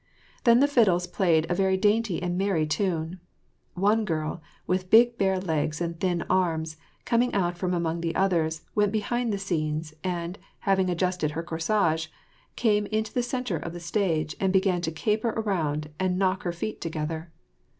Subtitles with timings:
[0.45, 3.19] Then the fiddles played a very dainty and merry tune.
[3.75, 8.63] One girl, with big bare legs and thin arms, coming out from among the others,
[8.73, 12.07] went behind the scenes, and, having adjusted her corsage,
[12.55, 16.51] came into the centre of the stage, and began to caper about and knock her
[16.51, 17.31] feet together.